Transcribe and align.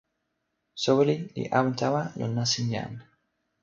soweli 0.81 1.15
li 1.35 1.43
awen 1.57 1.73
tawa 1.79 2.01
lon 2.19 2.31
nasin 2.37 2.67
jan. 2.73 2.91